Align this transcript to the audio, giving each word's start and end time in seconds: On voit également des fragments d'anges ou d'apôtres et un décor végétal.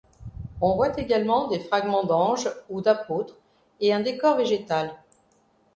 On 0.61 0.73
voit 0.73 0.97
également 0.99 1.47
des 1.47 1.59
fragments 1.59 2.03
d'anges 2.03 2.49
ou 2.71 2.81
d'apôtres 2.81 3.37
et 3.79 3.93
un 3.93 3.99
décor 3.99 4.35
végétal. 4.35 4.95